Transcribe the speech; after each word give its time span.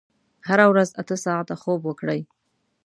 هره 0.47 0.65
ورځ 0.71 0.89
اته 1.01 1.15
ساعته 1.25 1.55
خوب 1.61 1.81
وکړئ. 1.85 2.19